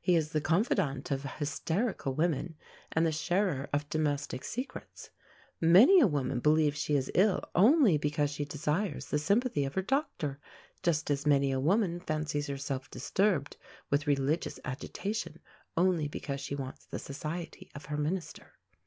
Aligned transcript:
He 0.00 0.16
is 0.16 0.32
the 0.32 0.40
confidant 0.40 1.10
of 1.10 1.24
hysterical 1.36 2.14
women 2.14 2.56
and 2.92 3.04
the 3.04 3.12
sharer 3.12 3.68
of 3.74 3.86
domestic 3.90 4.42
secrets. 4.42 5.10
Many 5.60 6.00
a 6.00 6.06
woman 6.06 6.40
believes 6.40 6.78
she 6.80 6.96
is 6.96 7.10
ill 7.14 7.42
only 7.54 7.98
because 7.98 8.30
she 8.30 8.46
desires 8.46 9.08
the 9.08 9.18
sympathy 9.18 9.66
of 9.66 9.74
her 9.74 9.82
doctor, 9.82 10.40
just 10.82 11.10
as 11.10 11.26
many 11.26 11.52
a 11.52 11.60
woman 11.60 12.00
fancies 12.00 12.46
herself 12.46 12.90
disturbed 12.90 13.58
with 13.90 14.06
religious 14.06 14.58
agitation 14.64 15.40
only 15.76 16.08
because 16.08 16.40
she 16.40 16.54
wants 16.54 16.86
the 16.86 16.98
society 16.98 17.70
of 17.74 17.84
her 17.84 17.98
minister. 17.98 18.54